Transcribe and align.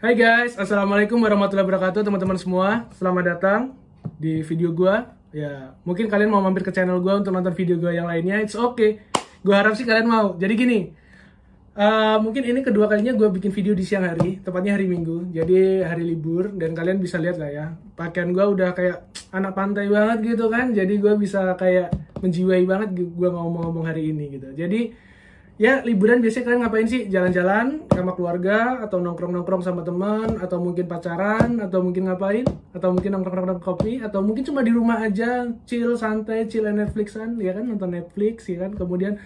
Hai 0.00 0.16
guys, 0.16 0.56
assalamualaikum 0.56 1.20
warahmatullahi 1.20 1.60
wabarakatuh 1.60 2.00
teman-teman 2.00 2.40
semua. 2.40 2.88
Selamat 2.96 3.36
datang 3.36 3.76
di 4.16 4.40
video 4.40 4.72
gua. 4.72 5.12
Ya, 5.28 5.76
mungkin 5.84 6.08
kalian 6.08 6.32
mau 6.32 6.40
mampir 6.40 6.64
ke 6.64 6.72
channel 6.72 7.04
gua 7.04 7.20
untuk 7.20 7.36
nonton 7.36 7.52
video 7.52 7.76
gua 7.76 7.92
yang 7.92 8.08
lainnya. 8.08 8.40
It's 8.40 8.56
okay. 8.56 9.04
Gua 9.44 9.60
harap 9.60 9.76
sih 9.76 9.84
kalian 9.84 10.08
mau. 10.08 10.40
Jadi 10.40 10.56
gini, 10.56 10.88
uh, 11.76 12.16
mungkin 12.16 12.48
ini 12.48 12.64
kedua 12.64 12.88
kalinya 12.88 13.12
gua 13.12 13.28
bikin 13.28 13.52
video 13.52 13.76
di 13.76 13.84
siang 13.84 14.08
hari, 14.08 14.40
tepatnya 14.40 14.80
hari 14.80 14.88
Minggu. 14.88 15.36
Jadi 15.36 15.84
hari 15.84 16.08
libur 16.08 16.48
dan 16.56 16.72
kalian 16.72 16.96
bisa 16.96 17.20
lihat 17.20 17.36
lah 17.36 17.52
ya. 17.52 17.66
Pakaian 17.92 18.32
gua 18.32 18.48
udah 18.48 18.72
kayak 18.72 19.04
anak 19.36 19.52
pantai 19.52 19.84
banget 19.92 20.32
gitu 20.32 20.48
kan. 20.48 20.72
Jadi 20.72 20.96
gua 20.96 21.20
bisa 21.20 21.44
kayak 21.60 21.92
menjiwai 22.24 22.64
banget 22.64 22.96
gua 23.12 23.36
ngomong-ngomong 23.36 23.84
hari 23.84 24.16
ini 24.16 24.32
gitu. 24.32 24.48
Jadi 24.56 24.96
ya 25.60 25.84
liburan 25.84 26.24
biasanya 26.24 26.44
kalian 26.48 26.60
ngapain 26.64 26.88
sih? 26.88 27.02
Jalan-jalan 27.12 27.84
sama 27.92 28.16
keluarga 28.16 28.80
atau 28.80 28.96
nongkrong-nongkrong 28.96 29.60
sama 29.60 29.84
teman 29.84 30.40
atau 30.40 30.56
mungkin 30.56 30.88
pacaran 30.88 31.60
atau 31.60 31.84
mungkin 31.84 32.08
ngapain? 32.08 32.48
Atau 32.72 32.96
mungkin 32.96 33.20
nongkrong-nongkrong 33.20 33.60
kopi 33.60 34.00
atau 34.00 34.24
mungkin 34.24 34.40
cuma 34.48 34.64
di 34.64 34.72
rumah 34.72 35.04
aja 35.04 35.52
chill 35.68 36.00
santai 36.00 36.48
chill 36.48 36.64
Netflixan 36.64 37.36
ya 37.36 37.52
kan? 37.52 37.68
Nonton 37.68 37.92
Netflix 37.92 38.48
ya 38.48 38.64
kan? 38.64 38.72
Kemudian 38.72 39.20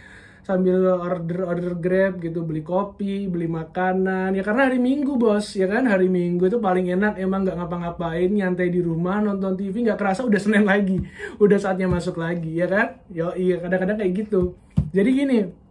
sambil 0.44 0.76
order 1.00 1.48
order 1.48 1.72
grab 1.80 2.20
gitu 2.20 2.42
beli 2.42 2.66
kopi 2.66 3.30
beli 3.30 3.46
makanan. 3.46 4.34
Ya 4.34 4.42
karena 4.42 4.66
hari 4.66 4.82
minggu 4.82 5.14
bos 5.14 5.54
ya 5.54 5.70
kan? 5.70 5.86
Hari 5.86 6.10
minggu 6.10 6.50
itu 6.50 6.58
paling 6.58 6.90
enak 6.98 7.14
emang 7.14 7.46
nggak 7.46 7.62
ngapa-ngapain 7.62 8.26
nyantai 8.26 8.74
di 8.74 8.82
rumah 8.82 9.22
nonton 9.22 9.54
TV 9.54 9.86
nggak 9.86 10.02
kerasa 10.02 10.26
udah 10.26 10.40
senin 10.42 10.66
lagi 10.66 10.98
udah 11.38 11.62
saatnya 11.62 11.86
masuk 11.86 12.18
lagi 12.18 12.58
ya 12.58 12.66
kan? 12.66 12.98
Yo 13.06 13.30
iya 13.38 13.62
kadang-kadang 13.62 14.02
kayak 14.02 14.12
gitu. 14.26 14.58
Jadi 14.90 15.10
gini 15.14 15.63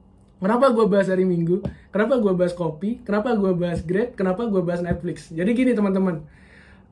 Kenapa 0.43 0.75
gue 0.75 0.85
bahas 0.91 1.07
hari 1.07 1.23
Minggu? 1.23 1.63
Kenapa 1.87 2.19
gue 2.19 2.33
bahas 2.35 2.51
kopi? 2.51 2.99
Kenapa 3.07 3.31
gue 3.31 3.55
bahas 3.55 3.79
Grab? 3.79 4.11
Kenapa 4.19 4.43
gue 4.43 4.59
bahas 4.59 4.83
Netflix? 4.83 5.31
Jadi 5.31 5.55
gini 5.55 5.71
teman-teman, 5.71 6.19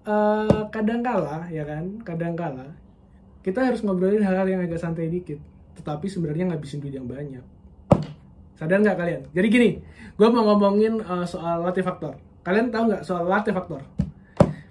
uh, 0.08 0.72
kadangkala 0.72 1.52
ya 1.52 1.68
kan, 1.68 2.00
kadangkala 2.08 2.72
kita 3.44 3.60
harus 3.60 3.84
ngobrolin 3.84 4.24
hal-hal 4.24 4.48
yang 4.48 4.64
agak 4.64 4.80
santai 4.80 5.12
dikit, 5.12 5.36
tetapi 5.76 6.08
sebenarnya 6.08 6.48
ngabisin 6.48 6.80
duit 6.80 6.96
yang 6.96 7.04
banyak. 7.04 7.44
Sadar 8.56 8.80
nggak 8.80 8.96
kalian? 8.96 9.22
Jadi 9.36 9.48
gini, 9.52 9.70
gue 10.16 10.28
mau 10.32 10.48
ngomongin 10.48 11.04
uh, 11.04 11.28
soal 11.28 11.68
latih 11.68 11.84
faktor. 11.84 12.16
Kalian 12.48 12.72
tahu 12.72 12.88
nggak 12.88 13.04
soal 13.04 13.28
latih 13.28 13.52
faktor? 13.52 13.84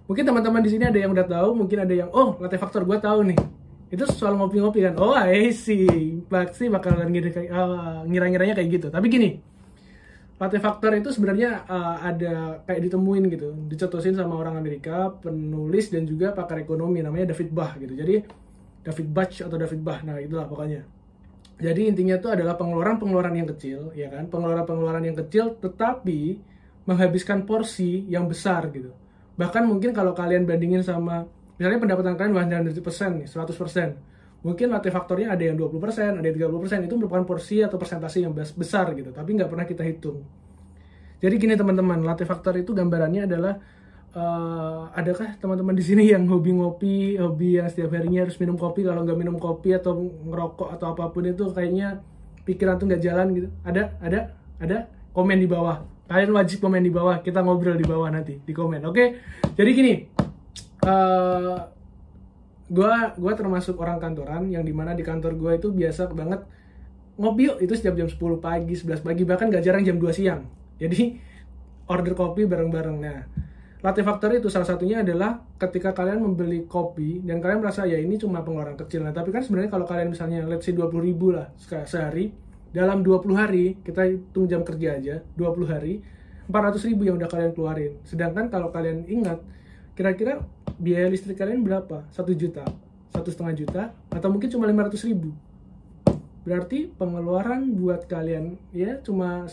Mungkin 0.08 0.24
teman-teman 0.24 0.64
di 0.64 0.70
sini 0.72 0.88
ada 0.88 0.96
yang 0.96 1.12
udah 1.12 1.28
tahu, 1.28 1.52
mungkin 1.52 1.84
ada 1.84 1.92
yang 1.92 2.08
oh 2.16 2.40
latih 2.40 2.56
faktor 2.56 2.88
gue 2.88 2.96
tahu 2.96 3.28
nih 3.28 3.59
itu 3.90 4.06
soal 4.06 4.38
ngopi-ngopi 4.38 4.86
kan. 4.86 4.94
Oh 4.96 5.12
I 5.12 5.50
see. 5.50 6.22
Pasti 6.30 6.70
bakalan 6.70 7.10
uh, 7.10 8.06
ngira-ngiranya 8.06 8.54
kayak 8.54 8.68
gitu. 8.70 8.86
Tapi 8.88 9.06
gini 9.10 9.30
latte 10.40 10.56
faktor 10.56 10.96
itu 10.96 11.12
sebenarnya 11.12 11.68
uh, 11.68 12.00
ada 12.00 12.64
kayak 12.64 12.80
ditemuin 12.88 13.24
gitu. 13.28 13.52
Dicetusin 13.68 14.16
sama 14.16 14.40
orang 14.40 14.56
Amerika 14.56 15.12
penulis 15.20 15.92
dan 15.92 16.08
juga 16.08 16.32
pakar 16.32 16.64
ekonomi 16.64 17.04
namanya 17.04 17.36
David 17.36 17.52
Bach 17.52 17.76
gitu. 17.76 17.92
Jadi 17.92 18.24
David 18.80 19.08
Bach 19.12 19.28
atau 19.36 19.56
David 19.60 19.80
Bach. 19.84 20.00
Nah 20.00 20.16
itulah 20.16 20.48
pokoknya. 20.48 20.80
Jadi 21.60 21.92
intinya 21.92 22.16
itu 22.16 22.32
adalah 22.32 22.56
pengeluaran-pengeluaran 22.56 23.36
yang 23.36 23.48
kecil 23.52 23.92
ya 23.92 24.08
kan? 24.08 24.32
Pengeluaran-pengeluaran 24.32 25.04
yang 25.04 25.16
kecil 25.20 25.60
tetapi 25.60 26.40
menghabiskan 26.88 27.44
porsi 27.44 28.08
yang 28.08 28.24
besar 28.24 28.72
gitu. 28.72 28.96
Bahkan 29.36 29.68
mungkin 29.68 29.92
kalau 29.92 30.16
kalian 30.16 30.48
bandingin 30.48 30.80
sama 30.80 31.28
misalnya 31.60 31.76
pendapatan 31.76 32.16
kalian 32.16 32.72
100% 32.72 33.20
nih, 33.20 33.28
100%. 33.28 34.40
Mungkin 34.40 34.72
latih 34.72 34.88
faktornya 34.88 35.36
ada 35.36 35.44
yang 35.44 35.60
20%, 35.60 36.16
ada 36.16 36.24
yang 36.24 36.48
30%, 36.48 36.88
itu 36.88 36.96
merupakan 36.96 37.28
porsi 37.28 37.60
atau 37.60 37.76
persentase 37.76 38.24
yang 38.24 38.32
besar 38.32 38.96
gitu, 38.96 39.12
tapi 39.12 39.36
nggak 39.36 39.52
pernah 39.52 39.68
kita 39.68 39.84
hitung. 39.84 40.24
Jadi 41.20 41.34
gini 41.36 41.52
teman-teman, 41.60 42.00
latih 42.00 42.24
faktor 42.24 42.56
itu 42.56 42.72
gambarannya 42.72 43.28
adalah 43.28 43.60
uh, 44.16 44.88
adakah 44.96 45.36
teman-teman 45.36 45.76
di 45.76 45.84
sini 45.84 46.08
yang 46.08 46.24
hobi 46.32 46.56
ngopi, 46.56 47.20
hobi 47.20 47.60
yang 47.60 47.68
setiap 47.68 47.92
harinya 47.92 48.24
harus 48.24 48.40
minum 48.40 48.56
kopi, 48.56 48.88
kalau 48.88 49.04
nggak 49.04 49.18
minum 49.20 49.36
kopi 49.36 49.76
atau 49.76 50.00
ngerokok 50.00 50.72
atau 50.80 50.96
apa 50.96 51.12
pun 51.12 51.28
itu 51.28 51.44
kayaknya 51.52 52.00
pikiran 52.48 52.80
tuh 52.80 52.88
nggak 52.88 53.02
jalan 53.04 53.26
gitu. 53.36 53.48
Ada, 53.60 54.00
ada, 54.00 54.32
ada 54.56 54.88
komen 55.12 55.36
di 55.36 55.44
bawah. 55.44 55.84
Kalian 56.08 56.32
wajib 56.32 56.64
komen 56.64 56.80
di 56.80 56.88
bawah, 56.88 57.20
kita 57.20 57.44
ngobrol 57.44 57.76
di 57.76 57.84
bawah 57.84 58.08
nanti 58.08 58.40
di 58.40 58.56
komen. 58.56 58.80
Oke, 58.88 59.20
jadi 59.52 59.70
gini, 59.76 59.92
uh, 60.86 61.56
gue 62.70 62.92
gua 63.18 63.32
termasuk 63.34 63.76
orang 63.82 63.98
kantoran 63.98 64.46
yang 64.46 64.62
di 64.62 64.70
mana 64.70 64.94
di 64.94 65.02
kantor 65.02 65.34
gue 65.34 65.52
itu 65.58 65.68
biasa 65.74 66.06
banget 66.14 66.46
ngopi 67.18 67.50
yuk. 67.50 67.56
Itu 67.60 67.74
setiap 67.74 67.98
jam 67.98 68.08
10 68.08 68.16
pagi 68.38 68.74
11 68.78 69.02
pagi 69.02 69.22
bahkan 69.26 69.50
gak 69.50 69.64
jarang 69.64 69.82
jam 69.82 69.98
2 69.98 70.06
siang. 70.14 70.46
Jadi 70.80 71.18
order 71.90 72.14
kopi 72.14 72.46
bareng-bareng. 72.46 72.96
Nah 73.02 73.20
Latte 73.80 74.04
Factory 74.04 74.44
itu 74.44 74.52
salah 74.52 74.68
satunya 74.68 75.00
adalah 75.00 75.40
ketika 75.56 75.96
kalian 75.96 76.20
membeli 76.20 76.68
kopi 76.68 77.24
dan 77.24 77.40
kalian 77.40 77.64
merasa 77.64 77.88
ya 77.88 77.96
ini 77.96 78.20
cuma 78.20 78.44
pengeluaran 78.44 78.76
kecil. 78.76 79.00
Nah 79.00 79.16
tapi 79.16 79.32
kan 79.32 79.40
sebenarnya 79.40 79.72
kalau 79.72 79.88
kalian 79.88 80.12
misalnya 80.12 80.44
let's 80.44 80.68
say 80.68 80.76
20 80.76 81.00
ribu 81.00 81.32
lah 81.32 81.48
sehari 81.88 82.28
dalam 82.76 83.00
20 83.00 83.34
hari 83.34 83.80
kita 83.80 84.04
hitung 84.04 84.46
jam 84.46 84.62
kerja 84.62 85.00
aja 85.00 85.16
20 85.34 85.64
hari 85.66 86.04
400 86.52 86.88
ribu 86.92 87.08
yang 87.08 87.16
udah 87.16 87.30
kalian 87.32 87.52
keluarin. 87.56 87.92
Sedangkan 88.04 88.52
kalau 88.52 88.68
kalian 88.68 89.08
ingat 89.08 89.40
kira-kira 89.96 90.44
biaya 90.80 91.06
listrik 91.12 91.36
kalian 91.36 91.60
berapa? 91.60 92.08
Satu 92.08 92.32
juta, 92.32 92.64
satu 93.12 93.28
setengah 93.28 93.54
juta, 93.54 93.82
atau 94.08 94.28
mungkin 94.32 94.48
cuma 94.48 94.64
500 94.64 95.08
ribu. 95.12 95.30
Berarti 96.40 96.88
pengeluaran 96.96 97.76
buat 97.76 98.08
kalian 98.08 98.56
ya 98.72 98.96
cuma 99.04 99.44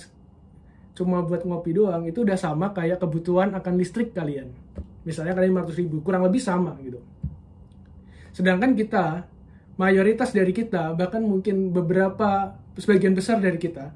cuma 0.96 1.22
buat 1.22 1.46
ngopi 1.46 1.78
doang 1.78 2.10
itu 2.10 2.26
udah 2.26 2.40
sama 2.40 2.74
kayak 2.74 3.04
kebutuhan 3.04 3.54
akan 3.54 3.74
listrik 3.76 4.16
kalian. 4.16 4.50
Misalnya 5.04 5.36
kalian 5.36 5.62
500 5.68 5.78
ribu, 5.84 6.00
kurang 6.02 6.24
lebih 6.24 6.40
sama 6.40 6.74
gitu. 6.80 7.04
Sedangkan 8.32 8.74
kita, 8.74 9.28
mayoritas 9.78 10.34
dari 10.34 10.52
kita, 10.52 10.96
bahkan 10.98 11.22
mungkin 11.22 11.72
beberapa, 11.72 12.56
sebagian 12.76 13.16
besar 13.16 13.40
dari 13.40 13.56
kita, 13.56 13.94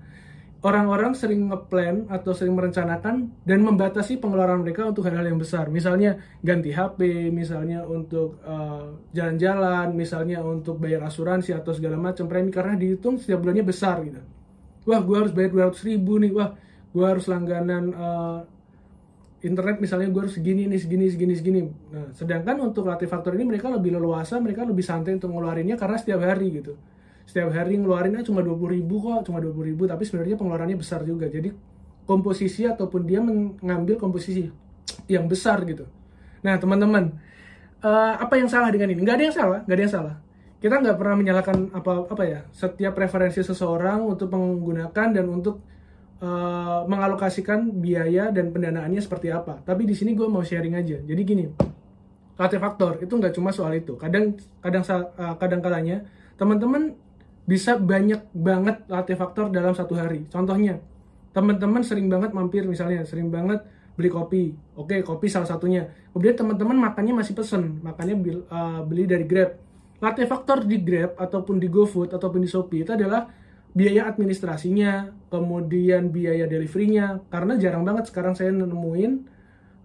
orang-orang 0.61 1.17
sering 1.17 1.49
ngeplan 1.49 2.05
atau 2.05 2.37
sering 2.37 2.53
merencanakan 2.53 3.33
dan 3.41 3.59
membatasi 3.65 4.21
pengeluaran 4.21 4.61
mereka 4.61 4.85
untuk 4.85 5.09
hal-hal 5.09 5.25
yang 5.25 5.41
besar. 5.41 5.73
Misalnya 5.73 6.21
ganti 6.45 6.69
HP, 6.69 7.33
misalnya 7.33 7.81
untuk 7.81 8.37
uh, 8.45 8.93
jalan-jalan, 9.09 9.89
misalnya 9.97 10.45
untuk 10.45 10.77
bayar 10.77 11.01
asuransi 11.09 11.57
atau 11.57 11.73
segala 11.73 11.97
macam 11.97 12.29
premi 12.29 12.53
karena 12.53 12.77
dihitung 12.77 13.17
setiap 13.17 13.41
bulannya 13.41 13.65
besar 13.65 14.05
gitu. 14.05 14.21
Wah, 14.85 15.01
gue 15.01 15.17
harus 15.17 15.33
bayar 15.33 15.49
200 15.73 15.81
ribu 15.89 16.21
nih. 16.21 16.29
Wah, 16.29 16.53
gue 16.93 17.05
harus 17.09 17.25
langganan 17.25 17.83
uh, 17.97 18.39
internet 19.41 19.81
misalnya 19.81 20.13
gue 20.13 20.21
harus 20.29 20.37
segini 20.37 20.69
nih, 20.69 20.77
segini, 20.77 21.09
segini, 21.09 21.33
segini. 21.33 21.61
Nah, 21.89 22.13
sedangkan 22.13 22.61
untuk 22.61 22.85
latih 22.85 23.09
faktor 23.09 23.33
ini 23.33 23.49
mereka 23.49 23.65
lebih 23.73 23.97
leluasa, 23.97 24.37
mereka 24.37 24.61
lebih 24.61 24.85
santai 24.85 25.17
untuk 25.17 25.33
ngeluarinnya 25.33 25.73
karena 25.73 25.97
setiap 25.97 26.21
hari 26.21 26.61
gitu 26.61 26.77
setiap 27.25 27.53
hari 27.53 27.79
ngeluarinnya 27.79 28.25
cuma 28.25 28.43
20 28.43 28.77
ribu 28.77 29.01
kok 29.01 29.29
cuma 29.29 29.39
20 29.39 29.69
ribu 29.71 29.83
tapi 29.87 30.03
sebenarnya 30.03 30.35
pengeluarannya 30.35 30.77
besar 30.77 31.05
juga. 31.07 31.29
Jadi 31.31 31.51
komposisi 32.05 32.67
ataupun 32.67 33.01
dia 33.07 33.23
mengambil 33.23 33.95
komposisi 33.95 34.49
yang 35.07 35.29
besar 35.29 35.63
gitu. 35.63 35.87
Nah 36.41 36.57
teman-teman 36.57 37.15
uh, 37.85 38.13
apa 38.19 38.35
yang 38.35 38.49
salah 38.49 38.73
dengan 38.73 38.91
ini? 38.91 38.99
Nggak 39.01 39.15
ada 39.15 39.23
yang 39.23 39.35
salah 39.35 39.59
nggak 39.63 39.77
ada 39.77 39.83
yang 39.83 39.93
salah. 39.93 40.15
Kita 40.61 40.77
nggak 40.77 40.97
pernah 40.97 41.15
menyalahkan 41.17 41.57
apa 41.73 41.91
apa 42.05 42.23
ya 42.25 42.39
setiap 42.53 42.93
preferensi 42.93 43.41
seseorang 43.41 44.05
untuk 44.05 44.29
menggunakan 44.29 45.07
dan 45.09 45.25
untuk 45.25 45.65
uh, 46.21 46.85
mengalokasikan 46.85 47.81
biaya 47.81 48.29
dan 48.29 48.53
pendanaannya 48.53 49.01
seperti 49.01 49.33
apa. 49.33 49.61
Tapi 49.65 49.89
di 49.89 49.97
sini 49.97 50.13
gue 50.13 50.29
mau 50.29 50.45
sharing 50.45 50.75
aja. 50.77 50.97
Jadi 51.01 51.21
gini 51.25 51.45
latih 52.41 52.57
faktor 52.57 52.97
itu 52.97 53.13
nggak 53.13 53.33
cuma 53.37 53.53
soal 53.53 53.73
itu. 53.77 53.93
Kadang 53.97 54.37
kadang 54.65 54.81
uh, 54.85 55.35
kadang 55.37 55.61
kalanya 55.61 56.01
teman-teman 56.41 56.97
bisa 57.51 57.75
banyak 57.75 58.31
banget 58.31 58.87
latih 58.87 59.19
faktor 59.19 59.51
dalam 59.51 59.75
satu 59.75 59.99
hari. 59.99 60.23
Contohnya, 60.31 60.79
teman-teman 61.35 61.83
sering 61.83 62.07
banget 62.07 62.31
mampir 62.31 62.63
misalnya, 62.63 63.03
sering 63.03 63.27
banget 63.27 63.59
beli 63.99 64.07
kopi. 64.07 64.55
Oke, 64.79 65.03
kopi 65.03 65.27
salah 65.27 65.51
satunya. 65.51 65.91
Kemudian 66.15 66.39
teman-teman 66.39 66.79
makannya 66.79 67.11
masih 67.11 67.35
pesen, 67.35 67.83
makannya 67.83 68.47
uh, 68.47 68.87
beli 68.87 69.03
dari 69.03 69.27
Grab. 69.27 69.59
Latih 69.99 70.31
faktor 70.31 70.63
di 70.63 70.79
Grab 70.79 71.19
ataupun 71.19 71.59
di 71.59 71.67
GoFood 71.67 72.15
ataupun 72.15 72.39
di 72.39 72.47
Shopee 72.47 72.87
itu 72.87 72.95
adalah 72.95 73.27
biaya 73.75 74.07
administrasinya, 74.07 75.11
kemudian 75.27 76.07
biaya 76.07 76.47
deliverynya. 76.47 77.19
Karena 77.27 77.59
jarang 77.59 77.83
banget 77.83 78.07
sekarang 78.07 78.31
saya 78.31 78.55
nemuin 78.55 79.11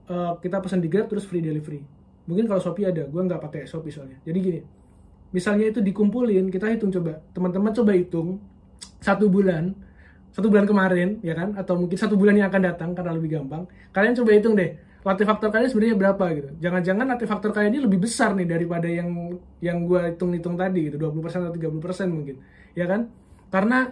uh, 0.07 0.39
kita 0.39 0.63
pesan 0.63 0.79
di 0.79 0.87
Grab 0.87 1.11
terus 1.11 1.27
free 1.27 1.43
delivery. 1.43 1.83
Mungkin 2.31 2.47
kalau 2.47 2.63
Shopee 2.63 2.87
ada, 2.87 3.11
gue 3.11 3.23
nggak 3.27 3.43
pakai 3.43 3.67
Shopee 3.67 3.91
soalnya. 3.91 4.23
Jadi 4.23 4.39
gini, 4.39 4.61
misalnya 5.35 5.71
itu 5.73 5.81
dikumpulin 5.83 6.51
kita 6.51 6.71
hitung 6.73 6.93
coba. 6.95 7.23
Teman-teman 7.35 7.73
coba 7.75 7.93
hitung 7.95 8.39
satu 9.01 9.27
bulan 9.31 9.75
satu 10.37 10.53
bulan 10.53 10.69
kemarin 10.69 11.17
ya 11.25 11.33
kan? 11.33 11.57
Atau 11.57 11.81
mungkin 11.81 11.97
satu 11.97 12.15
bulan 12.15 12.37
yang 12.37 12.53
akan 12.53 12.63
datang 12.69 12.91
karena 12.93 13.13
lebih 13.17 13.41
gampang. 13.41 13.65
Kalian 13.95 14.15
coba 14.19 14.31
hitung 14.37 14.55
deh 14.55 14.71
latih 15.07 15.23
faktor 15.23 15.55
kalian 15.55 15.71
sebenarnya 15.71 15.97
berapa 15.97 16.25
gitu. 16.35 16.51
Jangan-jangan 16.59 17.07
latih 17.07 17.29
faktor 17.31 17.51
kalian 17.55 17.79
ini 17.79 17.81
lebih 17.87 17.99
besar 18.03 18.35
nih 18.35 18.43
daripada 18.43 18.91
yang 18.91 19.39
yang 19.63 19.87
gue 19.87 20.01
hitung-hitung 20.13 20.59
tadi 20.59 20.91
gitu 20.91 20.99
20% 20.99 21.47
atau 21.47 21.55
30% 21.55 22.11
mungkin 22.11 22.37
ya 22.75 22.91
kan? 22.91 23.07
Karena 23.49 23.87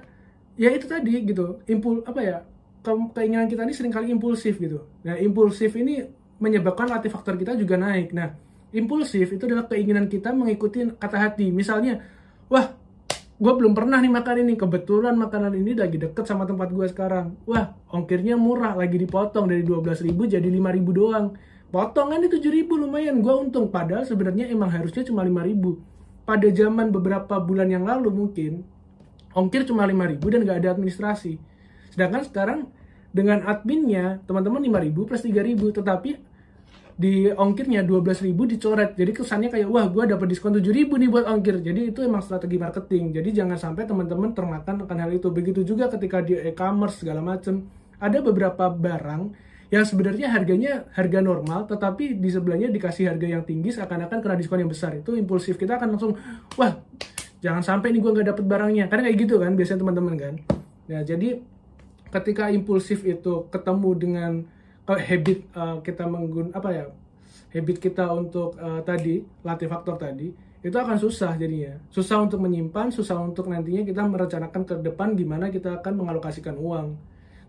ya 0.59 0.71
itu 0.75 0.87
tadi 0.91 1.23
gitu 1.23 1.63
impul 1.71 2.03
apa 2.03 2.21
ya 2.21 2.37
ke- 2.83 3.11
keinginan 3.15 3.47
kita 3.47 3.63
ini 3.63 3.75
sering 3.75 3.95
kali 3.95 4.11
impulsif 4.11 4.59
gitu. 4.61 4.85
Nah, 5.07 5.17
impulsif 5.17 5.73
ini 5.79 6.05
menyebabkan 6.43 6.91
latih 6.91 7.09
faktor 7.09 7.39
kita 7.39 7.57
juga 7.57 7.79
naik. 7.79 8.11
Nah, 8.11 8.35
impulsif 8.75 9.31
itu 9.31 9.47
adalah 9.47 9.71
keinginan 9.71 10.11
kita 10.11 10.35
mengikuti 10.35 10.83
kata 10.99 11.17
hati. 11.17 11.55
Misalnya, 11.55 12.03
wah, 12.51 12.75
gue 13.39 13.53
belum 13.55 13.73
pernah 13.73 14.03
nih 14.03 14.11
makan 14.11 14.37
ini. 14.43 14.55
Kebetulan 14.59 15.15
makanan 15.15 15.55
ini 15.55 15.79
lagi 15.79 15.97
deket 15.97 16.27
sama 16.27 16.45
tempat 16.45 16.75
gue 16.75 16.87
sekarang. 16.91 17.39
Wah, 17.47 17.73
ongkirnya 17.95 18.35
murah, 18.35 18.75
lagi 18.75 18.99
dipotong 18.99 19.47
dari 19.47 19.63
12.000 19.63 20.11
jadi 20.11 20.45
5.000 20.45 20.91
doang. 20.91 21.27
Potongan 21.71 22.23
itu 22.27 22.39
7.000 22.39 22.71
lumayan, 22.71 23.23
gue 23.23 23.35
untung. 23.35 23.71
Padahal 23.71 24.03
sebenarnya 24.03 24.51
emang 24.51 24.71
harusnya 24.71 25.07
cuma 25.07 25.23
5.000. 25.23 26.27
Pada 26.27 26.49
zaman 26.51 26.91
beberapa 26.91 27.37
bulan 27.39 27.71
yang 27.71 27.87
lalu 27.87 28.11
mungkin, 28.11 28.67
ongkir 29.35 29.67
cuma 29.67 29.87
5.000 29.87 30.19
dan 30.19 30.41
nggak 30.47 30.59
ada 30.63 30.69
administrasi. 30.75 31.39
Sedangkan 31.95 32.23
sekarang 32.27 32.61
dengan 33.15 33.47
adminnya 33.47 34.19
teman-teman 34.27 34.59
5.000 34.59 35.07
plus 35.07 35.23
3.000 35.23 35.79
tetapi 35.79 36.11
di 36.95 37.27
ongkirnya 37.27 37.83
12.000 37.83 38.31
dicoret. 38.55 38.95
Jadi 38.95 39.11
kesannya 39.11 39.51
kayak 39.51 39.67
wah 39.67 39.91
gua 39.91 40.07
dapat 40.07 40.31
diskon 40.31 40.55
7.000 40.55 40.87
nih 40.95 41.11
buat 41.11 41.27
ongkir. 41.27 41.59
Jadi 41.59 41.91
itu 41.91 42.01
emang 42.07 42.23
strategi 42.23 42.55
marketing. 42.55 43.11
Jadi 43.11 43.29
jangan 43.35 43.59
sampai 43.59 43.83
teman-teman 43.83 44.31
termakan 44.31 44.87
akan 44.87 44.97
hal 45.03 45.11
itu. 45.11 45.27
Begitu 45.35 45.67
juga 45.67 45.91
ketika 45.91 46.23
di 46.23 46.39
e-commerce 46.39 47.03
segala 47.03 47.19
macam. 47.19 47.67
Ada 47.99 48.23
beberapa 48.23 48.71
barang 48.71 49.23
yang 49.75 49.83
sebenarnya 49.83 50.31
harganya 50.31 50.87
harga 50.95 51.19
normal 51.19 51.67
tetapi 51.67 52.15
di 52.21 52.29
sebelahnya 52.31 52.71
dikasih 52.71 53.11
harga 53.11 53.27
yang 53.27 53.43
tinggi 53.43 53.75
seakan-akan 53.75 54.23
kena 54.23 54.37
diskon 54.39 54.63
yang 54.63 54.71
besar. 54.71 54.95
Itu 54.95 55.19
impulsif 55.19 55.59
kita 55.59 55.83
akan 55.83 55.99
langsung 55.99 56.15
wah 56.55 56.79
jangan 57.43 57.65
sampai 57.65 57.91
nih 57.91 57.99
gua 57.99 58.15
nggak 58.15 58.29
dapet 58.31 58.45
barangnya. 58.47 58.87
Karena 58.87 59.11
kayak 59.11 59.19
gitu 59.19 59.35
kan 59.43 59.59
biasanya 59.59 59.81
teman-teman 59.83 60.15
kan. 60.15 60.35
Nah, 60.85 61.03
jadi 61.03 61.43
ketika 62.15 62.55
impulsif 62.55 63.03
itu 63.03 63.51
ketemu 63.51 63.91
dengan 63.99 64.33
uh, 64.89 65.01
habit 65.01 65.49
uh, 65.57 65.79
kita 65.81 66.05
menggun 66.05 66.53
apa 66.53 66.69
ya 66.73 66.87
habit 67.55 67.79
kita 67.79 68.11
untuk 68.11 68.59
uh, 68.59 68.83
tadi 68.83 69.23
latih 69.47 69.69
faktor 69.71 69.97
tadi 69.97 70.35
itu 70.65 70.73
akan 70.81 70.97
susah 70.97 71.37
jadinya. 71.37 71.77
Susah 71.93 72.25
untuk 72.25 72.41
menyimpan 72.41 72.89
susah 72.89 73.21
untuk 73.21 73.53
nantinya 73.53 73.85
kita 73.85 74.01
merencanakan 74.01 74.65
ke 74.65 74.75
depan 74.81 75.13
gimana 75.13 75.53
kita 75.53 75.77
akan 75.77 75.93
mengalokasikan 75.93 76.57
uang. 76.57 76.97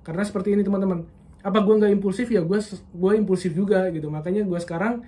Karena 0.04 0.24
seperti 0.28 0.52
ini 0.52 0.68
teman-teman. 0.68 1.08
Apa 1.40 1.64
gue 1.64 1.80
nggak 1.80 1.96
impulsif? 1.96 2.28
Ya 2.28 2.44
gue 2.44 2.60
gue 2.76 3.12
impulsif 3.16 3.56
juga 3.56 3.88
gitu. 3.96 4.12
Makanya 4.12 4.44
gue 4.44 4.60
sekarang 4.60 5.08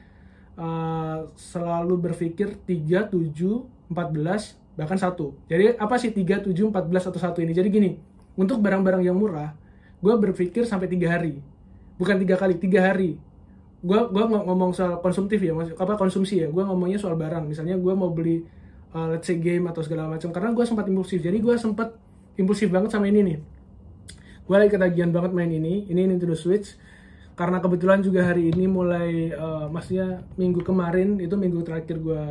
uh, 0.56 1.28
selalu 1.36 2.00
berpikir 2.00 2.56
3, 2.56 3.12
7, 3.12 3.92
14 3.92 4.80
bahkan 4.80 4.96
satu. 4.96 5.36
Jadi 5.52 5.76
apa 5.76 6.00
sih 6.00 6.16
3, 6.16 6.48
7, 6.48 6.56
14 6.56 7.12
atau 7.12 7.20
satu 7.20 7.44
ini? 7.44 7.52
Jadi 7.52 7.68
gini 7.68 7.92
untuk 8.40 8.64
barang-barang 8.64 9.04
yang 9.04 9.20
murah 9.20 9.52
gue 9.98 10.14
berpikir 10.14 10.64
sampai 10.64 10.86
tiga 10.86 11.10
hari 11.10 11.42
bukan 11.98 12.16
tiga 12.22 12.36
kali 12.38 12.56
tiga 12.58 12.86
hari. 12.86 13.18
Gue 13.78 14.00
gua 14.10 14.26
ng- 14.26 14.46
ngomong 14.50 14.72
soal 14.74 14.98
konsumtif 15.02 15.38
ya 15.38 15.54
maksud 15.54 15.78
apa 15.78 15.94
konsumsi 15.98 16.42
ya. 16.42 16.48
Gue 16.50 16.64
ngomongnya 16.66 16.98
soal 16.98 17.18
barang. 17.18 17.46
Misalnya 17.46 17.78
gue 17.78 17.94
mau 17.94 18.10
beli 18.10 18.42
uh, 18.94 19.14
let's 19.14 19.30
say 19.30 19.38
game 19.38 19.70
atau 19.70 19.82
segala 19.86 20.10
macam. 20.10 20.30
Karena 20.34 20.54
gue 20.54 20.66
sempat 20.66 20.86
impulsif. 20.90 21.22
Jadi 21.22 21.38
gue 21.42 21.56
sempat 21.58 21.94
impulsif 22.38 22.70
banget 22.70 22.94
sama 22.94 23.10
ini 23.10 23.22
nih. 23.22 23.38
Gue 24.48 24.56
lagi 24.56 24.72
ketagihan 24.72 25.12
banget 25.12 25.36
main 25.36 25.52
ini 25.52 25.86
ini 25.90 26.02
Nintendo 26.10 26.38
Switch. 26.38 26.78
Karena 27.38 27.62
kebetulan 27.62 28.02
juga 28.02 28.26
hari 28.26 28.50
ini 28.50 28.66
mulai 28.66 29.30
uh, 29.30 29.70
maksudnya 29.70 30.26
minggu 30.42 30.66
kemarin 30.66 31.22
itu 31.22 31.38
minggu 31.38 31.62
terakhir 31.62 32.02
gue 32.02 32.24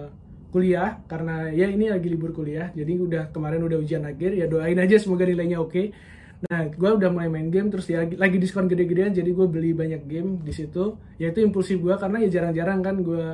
kuliah. 0.50 0.98
Karena 1.06 1.46
ya 1.54 1.70
ini 1.70 1.86
lagi 1.86 2.10
libur 2.10 2.34
kuliah 2.34 2.74
jadi 2.74 2.90
udah 2.98 3.22
kemarin 3.30 3.62
udah 3.62 3.78
ujian 3.78 4.02
akhir. 4.02 4.34
Ya 4.34 4.50
doain 4.50 4.78
aja 4.82 4.98
semoga 4.98 5.22
nilainya 5.22 5.62
oke 5.62 5.94
nah 6.44 6.68
gue 6.68 6.90
udah 7.00 7.08
mulai 7.08 7.32
main 7.32 7.48
game 7.48 7.72
terus 7.72 7.88
ya 7.88 8.04
lagi 8.04 8.36
diskon 8.36 8.68
gede-gedean 8.68 9.16
jadi 9.16 9.30
gue 9.32 9.46
beli 9.48 9.72
banyak 9.72 10.04
game 10.04 10.40
di 10.44 10.52
situ. 10.52 11.00
Ya 11.16 11.32
itu 11.32 11.40
impulsif 11.40 11.80
gue 11.80 11.94
karena 11.96 12.20
ya 12.20 12.28
jarang-jarang 12.28 12.80
kan 12.84 12.96
gue 13.00 13.24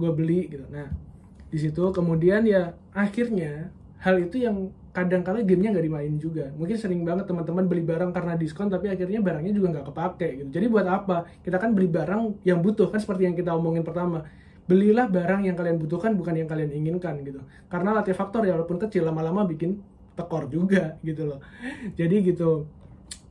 gue 0.00 0.10
beli 0.16 0.48
gitu. 0.48 0.64
Nah 0.72 0.88
di 1.52 1.58
situ 1.60 1.84
kemudian 1.92 2.48
ya 2.48 2.72
akhirnya 2.96 3.68
hal 4.00 4.16
itu 4.18 4.40
yang 4.40 4.72
kadang-kala 4.92 5.40
gamenya 5.44 5.72
nggak 5.72 5.86
dimain 5.88 6.14
juga. 6.20 6.52
Mungkin 6.56 6.76
sering 6.76 7.00
banget 7.04 7.24
teman-teman 7.24 7.64
beli 7.64 7.84
barang 7.84 8.12
karena 8.12 8.36
diskon 8.36 8.68
tapi 8.68 8.92
akhirnya 8.92 9.20
barangnya 9.24 9.52
juga 9.56 9.68
nggak 9.78 9.86
kepake 9.92 10.28
gitu. 10.44 10.48
Jadi 10.60 10.66
buat 10.68 10.86
apa? 10.88 11.28
Kita 11.40 11.56
kan 11.56 11.72
beli 11.72 11.88
barang 11.88 12.44
yang 12.44 12.60
butuh 12.60 12.92
kan 12.92 13.00
seperti 13.00 13.28
yang 13.28 13.36
kita 13.36 13.56
omongin 13.56 13.84
pertama. 13.84 14.24
Belilah 14.68 15.08
barang 15.08 15.48
yang 15.48 15.56
kalian 15.56 15.80
butuhkan 15.80 16.12
bukan 16.16 16.44
yang 16.44 16.48
kalian 16.48 16.70
inginkan 16.76 17.24
gitu. 17.24 17.40
Karena 17.72 17.96
latih 17.96 18.12
faktor 18.12 18.44
ya 18.44 18.52
walaupun 18.56 18.78
kecil 18.80 19.08
lama-lama 19.08 19.48
bikin 19.48 19.80
tekor 20.14 20.48
juga 20.48 20.96
gitu 21.08 21.36
loh. 21.36 21.40
Jadi 21.94 22.32
gitu. 22.32 22.66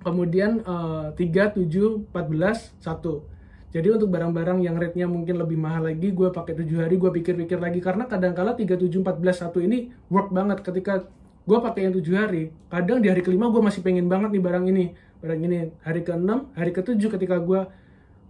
Kemudian 0.02 0.66
eh, 0.66 1.08
3, 1.14 1.62
7, 1.62 2.10
14, 2.10 2.74
1 2.82 3.32
jadi 3.72 3.88
untuk 3.96 4.12
barang-barang 4.12 4.60
yang 4.68 4.76
rate-nya 4.76 5.08
mungkin 5.08 5.40
lebih 5.40 5.56
mahal 5.56 5.88
lagi 5.88 6.12
gue 6.12 6.28
pakai 6.28 6.60
7 6.60 6.68
hari 6.84 7.00
gue 7.00 7.08
pikir-pikir 7.08 7.56
lagi. 7.56 7.80
Karena 7.80 8.04
kadang-kala 8.04 8.52
3, 8.52 8.76
7, 8.76 9.00
14, 9.00 9.48
1 9.48 9.64
ini 9.64 9.96
work 10.12 10.28
banget. 10.36 10.60
Ketika 10.60 11.08
gue 11.48 11.58
pakai 11.58 11.88
yang 11.88 11.96
7 11.96 12.04
hari 12.12 12.52
kadang 12.68 13.00
di 13.00 13.08
hari 13.08 13.24
kelima 13.24 13.48
gue 13.48 13.64
masih 13.64 13.80
pengen 13.80 14.12
banget 14.12 14.36
nih 14.36 14.44
barang 14.44 14.66
ini. 14.68 14.86
Barang 15.24 15.40
ini 15.40 15.72
hari 15.88 16.04
ke-6 16.04 16.30
hari 16.52 16.72
ke-7 16.76 17.02
ketika 17.16 17.40
gue 17.40 17.62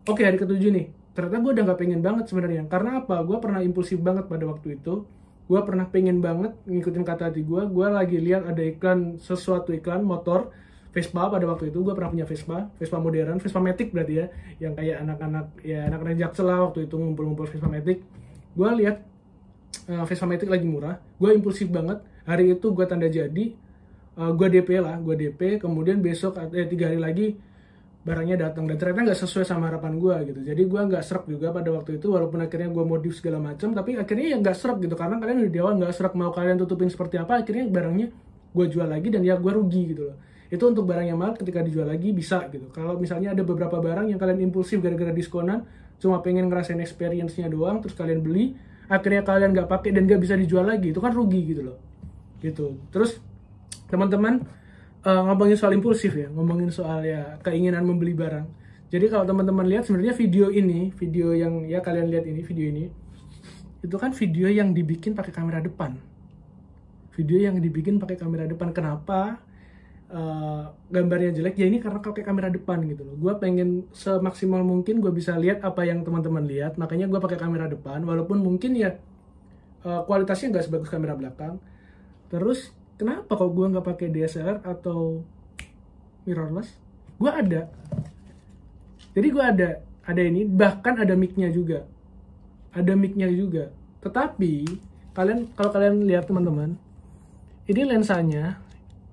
oke 0.06 0.22
hari 0.22 0.38
ke-7 0.38 0.62
nih. 0.62 0.86
Ternyata 1.18 1.38
gue 1.42 1.52
udah 1.58 1.64
nggak 1.74 1.80
pengen 1.82 2.00
banget 2.06 2.26
sebenarnya. 2.30 2.62
Karena 2.70 3.02
apa? 3.02 3.26
Gue 3.26 3.42
pernah 3.42 3.66
impulsif 3.66 3.98
banget 3.98 4.30
pada 4.30 4.46
waktu 4.46 4.78
itu 4.78 5.10
gue 5.52 5.62
pernah 5.68 5.84
pengen 5.84 6.24
banget 6.24 6.56
ngikutin 6.64 7.04
kata 7.04 7.28
hati 7.28 7.44
gue 7.44 7.62
gue 7.68 7.88
lagi 7.92 8.18
lihat 8.24 8.48
ada 8.48 8.64
iklan 8.64 9.20
sesuatu 9.20 9.76
iklan 9.76 10.08
motor 10.08 10.56
Vespa 10.92 11.32
pada 11.32 11.48
waktu 11.48 11.72
itu. 11.72 11.80
Gue 11.88 11.96
pernah 11.96 12.12
punya 12.12 12.28
Vespa 12.28 12.68
Vespa 12.76 13.00
modern 13.00 13.40
Vespa 13.40 13.64
Matic 13.64 13.96
berarti 13.96 14.14
ya 14.20 14.26
yang 14.60 14.76
kayak 14.76 15.00
anak-anak 15.08 15.46
ya 15.64 15.88
anak-anak 15.88 16.16
jaksel 16.20 16.46
lah 16.52 16.68
waktu 16.68 16.88
itu 16.88 16.96
ngumpul-ngumpul 17.00 17.48
Vespa 17.48 17.72
Matic. 17.72 18.04
Gue 18.56 18.70
lihat 18.76 19.00
uh, 19.88 20.04
Vespa 20.04 20.28
Matic 20.28 20.52
lagi 20.52 20.68
murah. 20.68 21.00
Gue 21.16 21.32
impulsif 21.32 21.72
banget. 21.72 22.04
Hari 22.28 22.60
itu 22.60 22.76
gue 22.76 22.86
tanda 22.88 23.08
jadi 23.08 23.56
uh, 24.20 24.32
gue 24.36 24.48
DP 24.52 24.84
lah 24.84 25.00
gue 25.00 25.16
DP 25.16 25.64
kemudian 25.64 26.04
besok 26.04 26.36
eh 26.52 26.68
tiga 26.68 26.92
hari 26.92 27.00
lagi 27.00 27.28
barangnya 28.02 28.50
datang. 28.50 28.66
Dan 28.66 28.76
ternyata 28.82 29.14
nggak 29.14 29.20
sesuai 29.22 29.46
sama 29.46 29.70
harapan 29.70 30.02
gue 30.02 30.16
gitu. 30.34 30.40
Jadi 30.42 30.62
gue 30.66 30.82
nggak 30.82 31.04
serak 31.06 31.26
juga 31.30 31.54
pada 31.54 31.70
waktu 31.70 32.02
itu 32.02 32.08
walaupun 32.10 32.42
akhirnya 32.42 32.70
gue 32.74 32.84
modif 32.86 33.14
segala 33.18 33.38
macam 33.38 33.74
tapi 33.78 33.98
akhirnya 33.98 34.36
ya 34.36 34.38
nggak 34.42 34.56
serak 34.58 34.78
gitu. 34.82 34.96
Karena 34.98 35.22
kalian 35.22 35.38
udah 35.46 35.52
di 35.54 35.60
awal 35.62 35.74
nggak 35.78 35.94
serak 35.94 36.14
mau 36.18 36.34
kalian 36.34 36.58
tutupin 36.58 36.90
seperti 36.90 37.22
apa 37.22 37.46
akhirnya 37.46 37.70
barangnya 37.70 38.08
gue 38.52 38.66
jual 38.68 38.88
lagi 38.90 39.08
dan 39.14 39.22
ya 39.22 39.38
gue 39.38 39.52
rugi 39.54 39.82
gitu 39.94 40.12
loh. 40.12 40.18
Itu 40.52 40.68
untuk 40.68 40.84
barang 40.84 41.08
yang 41.08 41.16
mahal 41.16 41.38
ketika 41.40 41.64
dijual 41.64 41.88
lagi 41.88 42.12
bisa 42.12 42.50
gitu. 42.52 42.68
Kalau 42.74 43.00
misalnya 43.00 43.32
ada 43.32 43.46
beberapa 43.46 43.80
barang 43.80 44.12
yang 44.12 44.20
kalian 44.20 44.52
impulsif 44.52 44.84
gara-gara 44.84 45.14
diskonan 45.16 45.64
cuma 46.02 46.20
pengen 46.26 46.50
ngerasain 46.50 46.82
experience-nya 46.82 47.46
doang 47.46 47.78
terus 47.78 47.94
kalian 47.94 48.26
beli 48.26 48.58
akhirnya 48.90 49.22
kalian 49.22 49.54
nggak 49.54 49.70
pakai 49.70 49.94
dan 49.94 50.10
nggak 50.10 50.20
bisa 50.20 50.34
dijual 50.36 50.66
lagi 50.66 50.92
itu 50.92 51.00
kan 51.00 51.14
rugi 51.14 51.54
gitu 51.56 51.72
loh. 51.72 51.78
Gitu. 52.42 52.76
Terus 52.90 53.22
teman-teman 53.88 54.42
uh, 55.06 55.22
ngomongin 55.28 55.58
soal 55.58 55.74
impulsif 55.74 56.14
ya 56.14 56.30
ngomongin 56.30 56.70
soal 56.70 57.02
ya 57.06 57.38
keinginan 57.42 57.86
membeli 57.86 58.14
barang. 58.14 58.48
Jadi 58.92 59.08
kalau 59.08 59.24
teman-teman 59.24 59.64
lihat 59.64 59.88
sebenarnya 59.88 60.12
video 60.12 60.52
ini 60.52 60.92
video 61.00 61.32
yang 61.32 61.64
ya 61.64 61.80
kalian 61.80 62.12
lihat 62.12 62.28
ini 62.28 62.44
video 62.44 62.66
ini 62.68 62.86
itu 63.82 63.96
kan 63.98 64.12
video 64.14 64.52
yang 64.52 64.76
dibikin 64.76 65.16
pakai 65.16 65.32
kamera 65.32 65.64
depan. 65.64 65.96
Video 67.16 67.40
yang 67.40 67.58
dibikin 67.60 67.98
pakai 67.98 68.20
kamera 68.20 68.46
depan. 68.46 68.76
Kenapa 68.76 69.40
uh, 70.12 70.76
gambarnya 70.92 71.34
jelek? 71.40 71.56
Ya 71.56 71.72
ini 71.72 71.80
karena 71.80 72.04
pakai 72.04 72.24
kamera 72.24 72.52
depan 72.52 72.84
gitu 72.84 73.08
loh. 73.08 73.16
Gue 73.16 73.34
pengen 73.40 73.88
semaksimal 73.96 74.62
mungkin 74.62 75.00
gue 75.00 75.12
bisa 75.12 75.40
lihat 75.40 75.64
apa 75.64 75.88
yang 75.88 76.04
teman-teman 76.04 76.44
lihat 76.44 76.76
makanya 76.76 77.08
gue 77.08 77.20
pakai 77.20 77.40
kamera 77.40 77.72
depan. 77.72 78.04
Walaupun 78.04 78.44
mungkin 78.44 78.76
ya 78.76 79.00
uh, 79.88 80.04
kualitasnya 80.04 80.52
nggak 80.52 80.66
sebagus 80.68 80.92
kamera 80.92 81.16
belakang. 81.16 81.64
Terus 82.28 82.76
kenapa 83.02 83.34
kok 83.34 83.50
gue 83.50 83.66
nggak 83.66 83.88
pakai 83.90 84.08
DSLR 84.14 84.62
atau 84.62 85.26
mirrorless? 86.30 86.70
Gue 87.18 87.34
ada. 87.34 87.66
Jadi 89.18 89.28
gue 89.34 89.42
ada 89.42 89.70
ada 90.06 90.22
ini 90.22 90.46
bahkan 90.46 91.02
ada 91.02 91.18
micnya 91.18 91.50
juga. 91.50 91.82
Ada 92.78 92.94
micnya 92.94 93.26
juga. 93.34 93.74
Tetapi 94.06 94.54
kalian 95.18 95.50
kalau 95.58 95.74
kalian 95.74 96.06
lihat 96.06 96.30
teman-teman 96.30 96.78
ini 97.66 97.82
lensanya 97.90 98.62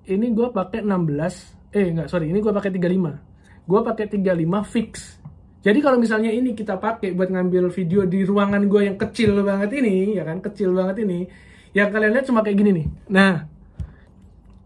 ini 0.05 0.31
gue 0.31 0.47
pakai 0.53 0.85
16 0.85 1.75
eh 1.75 1.85
enggak 1.91 2.07
sorry 2.07 2.31
ini 2.31 2.39
gue 2.39 2.53
pakai 2.55 2.71
35 2.71 3.67
gue 3.69 3.79
pakai 3.85 4.05
35 4.05 4.73
fix. 4.73 5.19
Jadi 5.59 5.83
kalau 5.83 5.99
misalnya 5.99 6.31
ini 6.31 6.55
kita 6.55 6.79
pakai 6.79 7.11
buat 7.11 7.27
ngambil 7.29 7.67
video 7.73 8.07
di 8.07 8.23
ruangan 8.23 8.63
gue 8.69 8.81
yang 8.85 8.95
kecil 8.95 9.43
banget 9.43 9.81
ini 9.81 10.15
ya 10.15 10.23
kan? 10.23 10.39
Kecil 10.39 10.71
banget 10.71 11.03
ini. 11.03 11.27
Yang 11.75 11.89
kalian 11.93 12.11
lihat 12.15 12.25
cuma 12.25 12.39
kayak 12.41 12.57
gini 12.57 12.71
nih. 12.81 12.87
Nah 13.11 13.58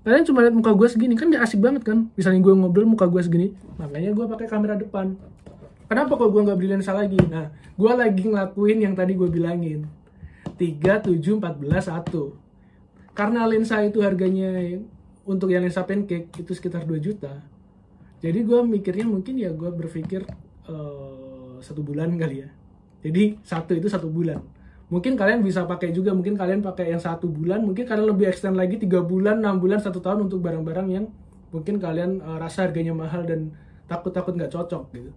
kalian 0.04 0.24
cuma 0.28 0.44
lihat 0.44 0.56
muka 0.56 0.72
gue 0.76 0.88
segini 0.92 1.16
kan 1.16 1.32
gak 1.32 1.44
asik 1.48 1.64
banget 1.64 1.84
kan? 1.88 2.12
Misalnya 2.20 2.44
gue 2.44 2.54
ngobrol 2.54 2.88
muka 2.88 3.08
gue 3.08 3.22
segini 3.24 3.56
makanya 3.80 4.12
gue 4.12 4.26
pakai 4.28 4.48
kamera 4.52 4.76
depan. 4.76 5.16
Kenapa 5.88 6.16
kok 6.16 6.30
gue 6.32 6.42
nggak 6.44 6.58
beli 6.60 6.70
lensa 6.76 6.92
lagi? 6.92 7.20
Nah 7.32 7.52
gue 7.52 7.92
lagi 7.92 8.24
ngelakuin 8.28 8.84
yang 8.84 8.94
tadi 8.94 9.16
gue 9.16 9.30
bilangin. 9.32 9.88
3, 10.60 11.08
7, 11.08 11.40
14, 11.40 11.40
1 11.40 13.16
karena 13.18 13.46
lensa 13.46 13.82
itu 13.82 14.02
harganya 14.02 14.54
untuk 15.24 15.50
yang 15.50 15.64
lensa 15.64 15.86
pancake 15.86 16.30
itu 16.36 16.52
sekitar 16.52 16.84
2 16.84 17.00
juta. 17.00 17.42
Jadi 18.20 18.40
gue 18.44 18.60
mikirnya 18.64 19.08
mungkin 19.08 19.40
ya 19.40 19.52
gue 19.52 19.70
berpikir 19.72 20.24
uh, 20.68 21.60
satu 21.64 21.80
bulan 21.84 22.16
kali 22.20 22.44
ya. 22.44 22.50
Jadi 23.04 23.40
satu 23.44 23.76
itu 23.76 23.88
satu 23.92 24.08
bulan 24.08 24.40
mungkin 24.92 25.16
kalian 25.16 25.40
bisa 25.44 25.64
pakai 25.64 25.96
juga 25.96 26.12
mungkin 26.12 26.36
kalian 26.36 26.60
pakai 26.60 26.92
yang 26.92 27.02
satu 27.02 27.26
bulan 27.30 27.64
mungkin 27.64 27.88
kalian 27.88 28.08
lebih 28.14 28.30
extend 28.30 28.60
lagi 28.60 28.76
tiga 28.78 29.00
bulan 29.00 29.40
enam 29.40 29.58
bulan 29.58 29.80
satu 29.80 30.04
tahun 30.04 30.28
untuk 30.28 30.44
barang-barang 30.44 30.88
yang 30.92 31.06
mungkin 31.54 31.78
kalian 31.78 32.20
uh, 32.20 32.42
rasa 32.42 32.68
harganya 32.68 32.92
mahal 32.92 33.24
dan 33.24 33.54
takut-takut 33.86 34.34
nggak 34.34 34.52
cocok 34.52 34.84
gitu. 34.98 35.12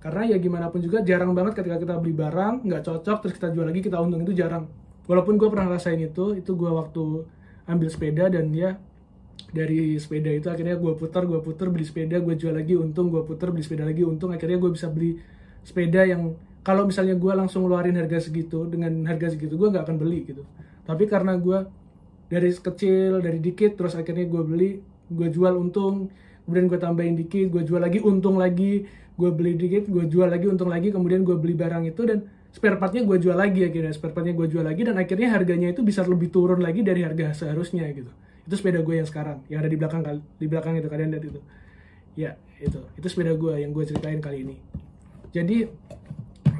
Karena 0.00 0.28
ya 0.28 0.36
gimana 0.40 0.72
pun 0.72 0.80
juga 0.80 1.04
jarang 1.04 1.32
banget 1.32 1.60
ketika 1.60 1.76
kita 1.80 1.94
beli 2.00 2.14
barang 2.16 2.64
nggak 2.64 2.82
cocok 2.84 3.16
terus 3.24 3.34
kita 3.36 3.48
jual 3.52 3.64
lagi 3.64 3.80
kita 3.80 3.96
untung 3.96 4.20
itu 4.24 4.36
jarang. 4.36 4.68
Walaupun 5.08 5.40
gue 5.40 5.48
pernah 5.48 5.72
rasain 5.72 5.98
itu 5.98 6.36
itu 6.36 6.52
gue 6.52 6.70
waktu 6.70 7.24
ambil 7.68 7.88
sepeda 7.88 8.28
dan 8.28 8.52
ya 8.52 8.76
dari 9.50 9.98
sepeda 9.98 10.30
itu 10.30 10.46
akhirnya 10.52 10.76
gue 10.76 10.92
putar 10.94 11.24
gue 11.26 11.40
putar 11.42 11.72
beli 11.72 11.82
sepeda 11.82 12.20
gue 12.20 12.34
jual 12.36 12.54
lagi 12.54 12.76
untung 12.76 13.10
gue 13.10 13.24
putar 13.24 13.50
beli 13.50 13.64
sepeda 13.64 13.88
lagi 13.88 14.06
untung 14.06 14.30
akhirnya 14.30 14.60
gue 14.60 14.70
bisa 14.70 14.86
beli 14.86 15.18
sepeda 15.64 16.06
yang 16.06 16.36
kalau 16.60 16.84
misalnya 16.84 17.16
gue 17.16 17.32
langsung 17.32 17.64
ngeluarin 17.64 17.96
harga 17.96 18.28
segitu 18.28 18.68
dengan 18.68 19.04
harga 19.08 19.32
segitu 19.32 19.56
gue 19.56 19.68
nggak 19.72 19.84
akan 19.88 19.96
beli 19.96 20.28
gitu. 20.28 20.44
Tapi 20.84 21.08
karena 21.08 21.36
gue 21.40 21.64
dari 22.30 22.50
kecil 22.54 23.18
dari 23.18 23.42
dikit 23.42 23.74
terus 23.74 23.98
akhirnya 23.98 24.24
gue 24.28 24.42
beli 24.46 24.70
gue 25.10 25.28
jual 25.28 25.58
untung 25.58 26.14
kemudian 26.46 26.70
gue 26.70 26.78
tambahin 26.78 27.14
dikit 27.18 27.50
gue 27.50 27.62
jual 27.66 27.82
lagi 27.82 27.98
untung 27.98 28.38
lagi 28.38 28.86
gue 29.18 29.30
beli 29.34 29.58
dikit 29.58 29.90
gue 29.90 30.06
jual 30.06 30.30
lagi 30.30 30.46
untung 30.46 30.70
lagi 30.70 30.94
kemudian 30.94 31.26
gue 31.26 31.34
beli 31.34 31.58
barang 31.58 31.90
itu 31.90 32.06
dan 32.06 32.24
spare 32.50 32.78
partnya 32.78 33.02
gue 33.02 33.18
jual 33.18 33.34
lagi 33.34 33.66
akhirnya 33.66 33.90
spare 33.90 34.14
partnya 34.14 34.34
gue 34.34 34.46
jual 34.46 34.62
lagi 34.62 34.82
dan 34.86 34.98
akhirnya 34.98 35.28
harganya 35.34 35.74
itu 35.74 35.82
bisa 35.82 36.06
lebih 36.06 36.30
turun 36.30 36.62
lagi 36.62 36.86
dari 36.86 37.02
harga 37.02 37.34
seharusnya 37.34 37.86
gitu. 37.90 38.10
Itu 38.46 38.54
sepeda 38.58 38.82
gue 38.82 38.94
yang 38.98 39.06
sekarang 39.06 39.46
yang 39.46 39.62
ada 39.62 39.70
di 39.70 39.78
belakang 39.78 40.02
di 40.38 40.46
belakang 40.46 40.74
itu 40.78 40.88
kalian 40.90 41.10
lihat 41.14 41.24
itu. 41.26 41.40
Ya 42.18 42.30
itu. 42.58 42.82
Itu 42.98 43.06
sepeda 43.06 43.34
gue 43.34 43.54
yang 43.62 43.70
gue 43.70 43.84
ceritain 43.86 44.18
kali 44.18 44.46
ini. 44.46 44.56
Jadi 45.30 45.70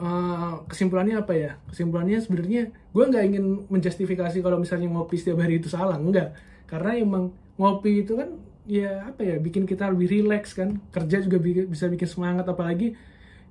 uh, 0.00 0.64
kesimpulannya 0.66 1.20
apa 1.20 1.32
ya? 1.36 1.52
Kesimpulannya 1.68 2.18
sebenarnya 2.24 2.72
gue 2.72 3.04
nggak 3.04 3.24
ingin 3.28 3.44
menjustifikasi 3.68 4.40
kalau 4.40 4.58
misalnya 4.58 4.88
ngopi 4.88 5.20
setiap 5.20 5.44
hari 5.44 5.60
itu 5.60 5.68
salah 5.68 6.00
enggak. 6.00 6.34
Karena 6.64 6.96
emang 6.96 7.30
ngopi 7.60 8.02
itu 8.02 8.16
kan 8.16 8.40
ya 8.64 9.08
apa 9.08 9.20
ya 9.24 9.36
bikin 9.36 9.68
kita 9.68 9.92
lebih 9.92 10.08
rileks 10.08 10.56
kan. 10.56 10.80
Kerja 10.90 11.20
juga 11.22 11.38
bisa 11.44 11.86
bikin 11.86 12.08
semangat 12.08 12.48
apalagi 12.48 12.96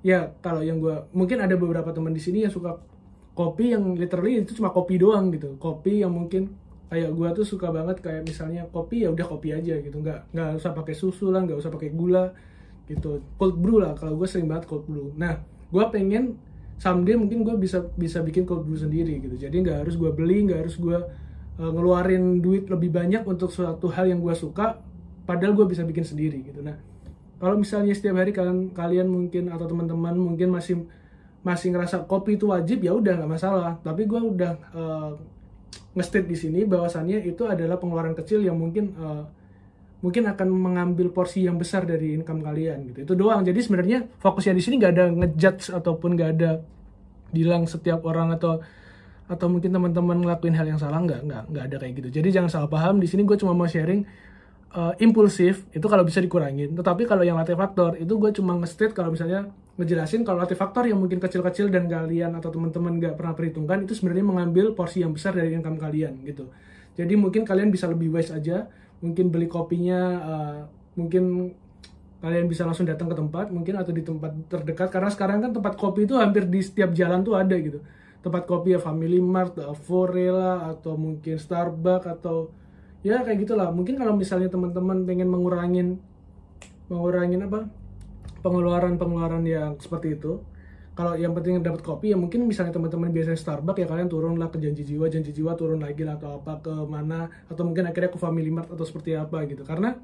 ya 0.02 0.32
kalau 0.40 0.64
yang 0.64 0.82
gue 0.82 1.06
mungkin 1.14 1.38
ada 1.40 1.54
beberapa 1.54 1.92
teman 1.94 2.10
di 2.10 2.20
sini 2.20 2.44
yang 2.44 2.52
suka 2.52 2.80
kopi 3.36 3.72
yang 3.72 3.94
literally 3.96 4.42
itu 4.42 4.58
cuma 4.58 4.74
kopi 4.74 4.98
doang 4.98 5.30
gitu. 5.30 5.56
Kopi 5.56 6.02
yang 6.02 6.12
mungkin 6.12 6.50
kayak 6.90 7.14
gue 7.14 7.28
tuh 7.38 7.46
suka 7.46 7.70
banget 7.70 8.02
kayak 8.02 8.26
misalnya 8.26 8.66
kopi 8.66 9.06
ya 9.06 9.14
udah 9.14 9.26
kopi 9.30 9.54
aja 9.54 9.78
gitu. 9.78 9.96
Nggak 10.02 10.34
nggak 10.34 10.48
usah 10.58 10.74
pakai 10.74 10.94
susu 10.98 11.30
lah 11.30 11.46
nggak 11.46 11.58
usah 11.62 11.70
pakai 11.70 11.94
gula 11.94 12.34
gitu. 12.90 13.22
Cold 13.38 13.56
brew 13.62 13.78
lah 13.78 13.94
kalau 13.94 14.18
gue 14.18 14.26
sering 14.26 14.50
banget 14.50 14.66
cold 14.66 14.84
brew. 14.90 15.14
Nah 15.14 15.59
gue 15.70 15.84
pengen 15.94 16.36
someday 16.80 17.14
mungkin 17.14 17.46
gue 17.46 17.54
bisa 17.60 17.86
bisa 17.94 18.20
bikin 18.20 18.44
cold 18.48 18.66
brew 18.66 18.78
sendiri 18.78 19.20
gitu. 19.22 19.36
Jadi 19.36 19.56
nggak 19.62 19.86
harus 19.86 19.94
gue 19.94 20.10
beli 20.10 20.46
nggak 20.50 20.60
harus 20.66 20.76
gue 20.76 20.98
uh, 21.60 21.70
ngeluarin 21.70 22.42
duit 22.42 22.66
lebih 22.66 22.90
banyak 22.90 23.22
untuk 23.24 23.54
suatu 23.54 23.88
hal 23.92 24.10
yang 24.10 24.20
gue 24.20 24.34
suka 24.34 24.80
padahal 25.28 25.54
gue 25.54 25.66
bisa 25.70 25.86
bikin 25.86 26.02
sendiri 26.02 26.42
gitu. 26.42 26.60
Nah 26.64 26.76
kalau 27.40 27.56
misalnya 27.56 27.96
setiap 27.96 28.20
hari 28.20 28.36
kalian 28.36 28.76
kalian 28.76 29.08
mungkin 29.08 29.48
atau 29.48 29.64
teman-teman 29.64 30.12
mungkin 30.12 30.52
masih 30.52 30.84
masih 31.40 31.72
ngerasa 31.72 32.04
kopi 32.04 32.36
itu 32.36 32.52
wajib 32.52 32.84
ya 32.84 32.92
udah 32.92 33.16
nggak 33.20 33.30
masalah. 33.30 33.76
Tapi 33.80 34.04
gue 34.04 34.20
udah 34.20 34.52
uh, 34.76 35.12
nge 35.90 36.22
di 36.22 36.36
sini 36.38 36.60
bahwasannya 36.64 37.26
itu 37.26 37.42
adalah 37.48 37.76
pengeluaran 37.80 38.14
kecil 38.14 38.40
yang 38.44 38.56
mungkin 38.56 38.94
uh, 38.96 39.26
mungkin 40.00 40.24
akan 40.28 40.48
mengambil 40.48 41.12
porsi 41.12 41.44
yang 41.44 41.60
besar 41.60 41.84
dari 41.84 42.16
income 42.16 42.40
kalian 42.40 42.88
gitu. 42.92 42.98
Itu 43.04 43.14
doang. 43.16 43.44
Jadi 43.44 43.60
sebenarnya 43.60 43.98
fokusnya 44.20 44.56
di 44.56 44.62
sini 44.64 44.74
nggak 44.80 44.92
ada 44.96 45.04
ngejudge 45.12 45.76
ataupun 45.76 46.16
nggak 46.16 46.30
ada 46.40 46.50
bilang 47.30 47.68
setiap 47.68 48.02
orang 48.08 48.34
atau 48.34 48.64
atau 49.30 49.46
mungkin 49.46 49.70
teman-teman 49.70 50.18
ngelakuin 50.24 50.56
hal 50.56 50.66
yang 50.66 50.80
salah. 50.80 50.98
Nggak 51.04 51.20
nggak 51.28 51.42
nggak 51.52 51.64
ada 51.68 51.76
kayak 51.76 51.92
gitu. 52.00 52.08
Jadi 52.20 52.28
jangan 52.32 52.50
salah 52.50 52.68
paham. 52.72 52.98
Di 52.98 53.06
sini 53.06 53.28
gue 53.28 53.36
cuma 53.36 53.52
mau 53.52 53.68
sharing 53.68 54.02
uh, 54.72 54.96
impulsif. 54.98 55.68
Itu 55.70 55.86
kalau 55.86 56.02
bisa 56.02 56.24
dikurangin. 56.24 56.72
Tetapi 56.72 57.04
kalau 57.04 57.20
yang 57.20 57.36
latih 57.36 57.54
faktor 57.54 58.00
itu 58.00 58.16
gue 58.16 58.30
cuma 58.32 58.56
nge 58.56 58.96
kalau 58.96 59.12
misalnya 59.12 59.52
ngejelasin 59.80 60.28
kalau 60.28 60.44
faktor 60.44 60.84
yang 60.84 61.00
mungkin 61.00 61.16
kecil-kecil 61.16 61.72
dan 61.72 61.88
kalian 61.88 62.36
atau 62.36 62.52
teman-teman 62.52 63.00
nggak 63.00 63.16
pernah 63.16 63.32
perhitungkan 63.32 63.88
itu 63.88 63.96
sebenarnya 63.96 64.26
mengambil 64.28 64.76
porsi 64.76 65.00
yang 65.00 65.16
besar 65.16 65.32
dari 65.32 65.56
income 65.56 65.80
kalian 65.80 66.20
gitu. 66.28 66.52
Jadi 67.00 67.16
mungkin 67.16 67.48
kalian 67.48 67.72
bisa 67.72 67.88
lebih 67.88 68.12
wise 68.12 68.28
aja, 68.28 68.68
mungkin 69.00 69.32
beli 69.32 69.48
kopinya, 69.48 70.00
uh, 70.20 70.58
mungkin 70.96 71.56
kalian 72.20 72.46
bisa 72.52 72.68
langsung 72.68 72.84
datang 72.84 73.08
ke 73.08 73.16
tempat, 73.16 73.48
mungkin 73.48 73.80
atau 73.80 73.92
di 73.96 74.04
tempat 74.04 74.32
terdekat 74.52 74.92
karena 74.92 75.08
sekarang 75.08 75.40
kan 75.40 75.50
tempat 75.56 75.74
kopi 75.80 76.04
itu 76.04 76.20
hampir 76.20 76.44
di 76.44 76.60
setiap 76.60 76.92
jalan 76.92 77.24
tuh 77.24 77.36
ada 77.36 77.56
gitu. 77.56 77.80
Tempat 78.20 78.44
kopi 78.44 78.76
ya 78.76 78.80
Family 78.80 79.16
Mart, 79.16 79.56
Forela 79.88 80.76
atau 80.76 81.00
mungkin 81.00 81.40
Starbucks 81.40 82.04
atau 82.20 82.52
ya 83.00 83.24
kayak 83.24 83.48
gitulah. 83.48 83.72
Mungkin 83.72 83.96
kalau 83.96 84.12
misalnya 84.12 84.52
teman-teman 84.52 85.08
pengen 85.08 85.32
mengurangin 85.32 85.96
mengurangin 86.92 87.48
apa 87.48 87.70
pengeluaran-pengeluaran 88.44 89.44
yang 89.48 89.80
seperti 89.80 90.20
itu 90.20 90.44
kalau 91.00 91.16
yang 91.16 91.32
penting 91.32 91.64
dapat 91.64 91.80
kopi 91.80 92.12
ya 92.12 92.16
mungkin 92.20 92.44
misalnya 92.44 92.76
teman-teman 92.76 93.08
biasanya 93.08 93.40
Starbucks 93.40 93.80
ya 93.80 93.88
kalian 93.88 94.12
turun 94.12 94.36
lah 94.36 94.52
ke 94.52 94.60
janji 94.60 94.84
jiwa 94.84 95.08
janji 95.08 95.32
jiwa 95.32 95.56
turun 95.56 95.80
lagi 95.80 96.04
lah 96.04 96.20
atau 96.20 96.36
apa 96.36 96.60
ke 96.60 96.68
mana 96.84 97.32
atau 97.48 97.64
mungkin 97.64 97.88
akhirnya 97.88 98.12
ke 98.12 98.20
Family 98.20 98.52
Mart 98.52 98.68
atau 98.68 98.84
seperti 98.84 99.16
apa 99.16 99.48
gitu. 99.48 99.64
Karena 99.64 99.96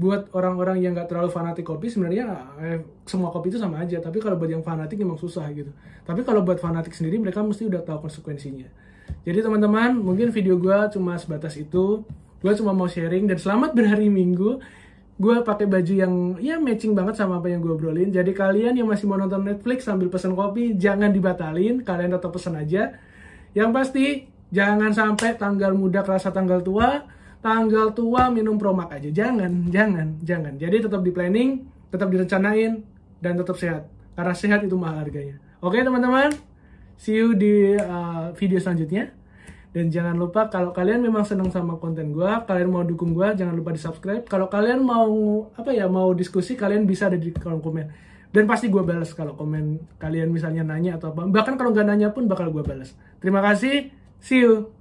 buat 0.00 0.32
orang-orang 0.32 0.80
yang 0.80 0.96
nggak 0.96 1.12
terlalu 1.12 1.28
fanatik 1.28 1.68
kopi 1.68 1.92
sebenarnya 1.92 2.48
eh, 2.64 2.80
semua 3.04 3.28
kopi 3.28 3.52
itu 3.52 3.60
sama 3.60 3.84
aja. 3.84 4.00
Tapi 4.00 4.16
kalau 4.16 4.40
buat 4.40 4.48
yang 4.48 4.64
fanatik 4.64 4.96
emang 4.96 5.20
susah 5.20 5.44
gitu. 5.52 5.68
Tapi 6.08 6.24
kalau 6.24 6.40
buat 6.40 6.56
fanatik 6.64 6.96
sendiri 6.96 7.20
mereka 7.20 7.44
mesti 7.44 7.68
udah 7.68 7.84
tahu 7.84 8.08
konsekuensinya. 8.08 8.72
Jadi 9.28 9.44
teman-teman 9.44 10.00
mungkin 10.00 10.32
video 10.32 10.56
gue 10.56 10.96
cuma 10.96 11.20
sebatas 11.20 11.60
itu. 11.60 12.08
Gue 12.40 12.52
cuma 12.56 12.72
mau 12.72 12.88
sharing 12.88 13.28
dan 13.28 13.36
selamat 13.36 13.76
berhari 13.76 14.08
minggu 14.08 14.64
gue 15.16 15.36
pakai 15.40 15.64
baju 15.64 15.92
yang 15.96 16.12
ya 16.44 16.60
matching 16.60 16.92
banget 16.92 17.16
sama 17.16 17.40
apa 17.40 17.48
yang 17.48 17.64
gue 17.64 17.72
obrolin. 17.72 18.12
Jadi 18.12 18.36
kalian 18.36 18.76
yang 18.76 18.88
masih 18.88 19.08
mau 19.08 19.16
nonton 19.16 19.40
Netflix 19.40 19.88
sambil 19.88 20.12
pesen 20.12 20.36
kopi, 20.36 20.76
jangan 20.76 21.08
dibatalin, 21.08 21.80
kalian 21.80 22.12
tetap 22.12 22.36
pesen 22.36 22.54
aja. 22.60 23.00
Yang 23.56 23.70
pasti 23.72 24.04
jangan 24.52 24.92
sampai 24.92 25.40
tanggal 25.40 25.72
muda 25.72 26.04
kerasa 26.04 26.28
tanggal 26.28 26.60
tua, 26.60 27.08
tanggal 27.40 27.96
tua 27.96 28.28
minum 28.28 28.60
promak 28.60 28.92
aja. 28.92 29.08
Jangan, 29.08 29.72
jangan, 29.72 30.20
jangan. 30.20 30.52
Jadi 30.60 30.76
tetap 30.84 31.00
di 31.00 31.10
planning, 31.16 31.64
tetap 31.88 32.12
direncanain, 32.12 32.84
dan 33.24 33.32
tetap 33.40 33.56
sehat. 33.56 33.88
Karena 34.12 34.36
sehat 34.36 34.60
itu 34.68 34.76
mahal 34.76 35.00
harganya. 35.00 35.40
Oke 35.64 35.80
teman-teman, 35.80 36.36
see 37.00 37.16
you 37.16 37.32
di 37.32 37.72
uh, 37.80 38.36
video 38.36 38.60
selanjutnya. 38.60 39.15
Dan 39.76 39.92
jangan 39.92 40.16
lupa 40.16 40.48
kalau 40.48 40.72
kalian 40.72 41.04
memang 41.04 41.28
senang 41.28 41.52
sama 41.52 41.76
konten 41.76 42.16
gue, 42.16 42.30
kalian 42.48 42.72
mau 42.72 42.80
dukung 42.80 43.12
gue, 43.12 43.28
jangan 43.36 43.52
lupa 43.52 43.76
di 43.76 43.80
subscribe. 43.84 44.24
Kalau 44.24 44.48
kalian 44.48 44.80
mau 44.80 45.04
apa 45.52 45.68
ya 45.68 45.84
mau 45.84 46.16
diskusi, 46.16 46.56
kalian 46.56 46.88
bisa 46.88 47.12
ada 47.12 47.20
di 47.20 47.28
kolom 47.28 47.60
komen. 47.60 47.84
Dan 48.32 48.48
pasti 48.48 48.72
gue 48.72 48.80
balas 48.80 49.12
kalau 49.12 49.36
komen 49.36 49.76
kalian 50.00 50.32
misalnya 50.32 50.64
nanya 50.64 50.96
atau 50.96 51.12
apa. 51.12 51.28
Bahkan 51.28 51.60
kalau 51.60 51.76
nggak 51.76 51.92
nanya 51.92 52.08
pun 52.08 52.24
bakal 52.24 52.48
gue 52.48 52.64
balas. 52.64 52.96
Terima 53.20 53.44
kasih, 53.44 53.92
see 54.16 54.48
you. 54.48 54.75